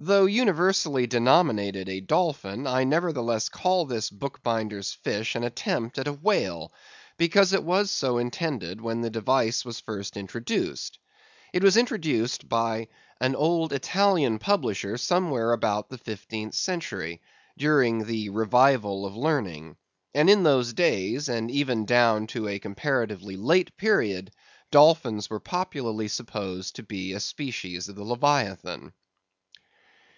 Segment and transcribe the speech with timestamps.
[0.00, 6.06] Though universally denominated a dolphin, I nevertheless call this book binder's fish an attempt at
[6.06, 6.72] a whale;
[7.16, 11.00] because it was so intended when the device was first introduced.
[11.52, 12.86] It was introduced by
[13.20, 17.20] an old Italian publisher somewhere about the 15th century,
[17.56, 19.74] during the Revival of Learning;
[20.14, 24.30] and in those days, and even down to a comparatively late period,
[24.70, 28.92] dolphins were popularly supposed to be a species of the Leviathan.